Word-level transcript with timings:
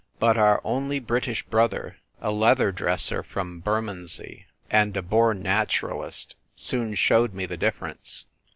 But 0.17 0.35
our 0.35 0.61
only 0.63 0.97
British 0.97 1.43
brother, 1.45 1.97
a 2.21 2.31
leather 2.31 2.71
dresser 2.71 3.21
from 3.21 3.59
Bermondsey, 3.59 4.47
and 4.71 4.97
a 4.97 5.03
born 5.03 5.43
naturalist, 5.43 6.35
soon 6.55 6.95
showed 6.95 7.35
me 7.35 7.45
the 7.45 7.55
difference. 7.55 8.25